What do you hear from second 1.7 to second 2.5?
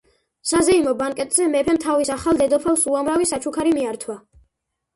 თავის ახალ